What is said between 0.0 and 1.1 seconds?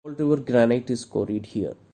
Fall River granite is